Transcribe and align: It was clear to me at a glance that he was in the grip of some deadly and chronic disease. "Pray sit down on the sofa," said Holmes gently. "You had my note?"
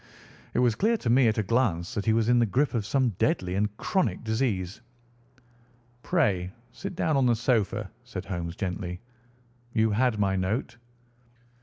It 0.55 0.57
was 0.61 0.73
clear 0.73 0.97
to 0.97 1.11
me 1.11 1.27
at 1.27 1.37
a 1.37 1.43
glance 1.43 1.93
that 1.93 2.05
he 2.07 2.13
was 2.13 2.27
in 2.27 2.39
the 2.39 2.45
grip 2.47 2.73
of 2.73 2.87
some 2.87 3.09
deadly 3.19 3.53
and 3.53 3.77
chronic 3.77 4.23
disease. 4.23 4.81
"Pray 6.01 6.51
sit 6.71 6.95
down 6.95 7.15
on 7.15 7.27
the 7.27 7.35
sofa," 7.35 7.91
said 8.03 8.25
Holmes 8.25 8.55
gently. 8.55 8.99
"You 9.73 9.91
had 9.91 10.17
my 10.17 10.35
note?" 10.35 10.77